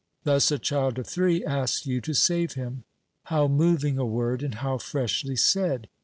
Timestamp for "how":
3.25-3.47, 4.55-4.79